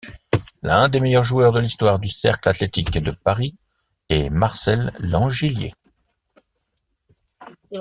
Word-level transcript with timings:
L'un 0.63 0.89
des 0.89 0.99
meilleurs 0.99 1.23
joueurs 1.23 1.51
de 1.51 1.59
l'histoire 1.59 1.99
du 1.99 2.09
Cercle 2.09 2.49
Athlétique 2.49 2.89
de 2.97 3.11
Paris 3.11 3.55
est 4.09 4.31
Marcel 4.31 4.91
Langiller. 4.97 5.75